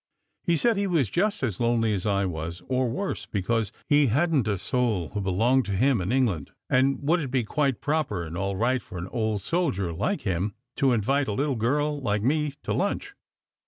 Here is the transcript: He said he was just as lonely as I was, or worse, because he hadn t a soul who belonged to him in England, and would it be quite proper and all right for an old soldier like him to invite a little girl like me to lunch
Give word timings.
He 0.43 0.57
said 0.57 0.77
he 0.77 0.87
was 0.87 1.11
just 1.11 1.43
as 1.43 1.59
lonely 1.59 1.93
as 1.93 2.07
I 2.07 2.25
was, 2.25 2.63
or 2.67 2.89
worse, 2.89 3.27
because 3.27 3.71
he 3.85 4.07
hadn 4.07 4.43
t 4.43 4.49
a 4.53 4.57
soul 4.57 5.09
who 5.09 5.21
belonged 5.21 5.65
to 5.65 5.73
him 5.77 6.01
in 6.01 6.11
England, 6.11 6.49
and 6.71 6.97
would 7.03 7.19
it 7.19 7.29
be 7.29 7.43
quite 7.43 7.81
proper 7.81 8.23
and 8.23 8.35
all 8.35 8.55
right 8.55 8.81
for 8.81 8.97
an 8.97 9.07
old 9.09 9.43
soldier 9.43 9.93
like 9.93 10.21
him 10.21 10.55
to 10.77 10.91
invite 10.91 11.27
a 11.27 11.33
little 11.33 11.55
girl 11.55 12.01
like 12.01 12.23
me 12.23 12.55
to 12.63 12.73
lunch 12.73 13.13